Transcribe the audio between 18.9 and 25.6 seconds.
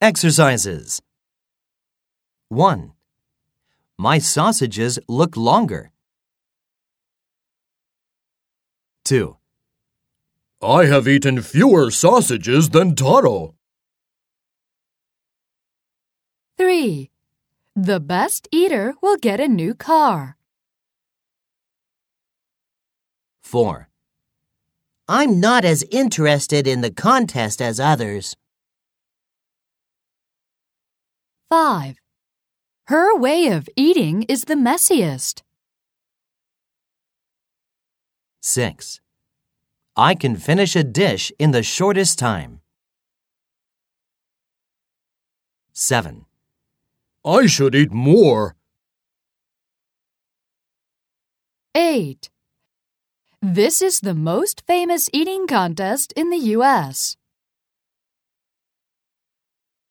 will get a new car. 4. I'm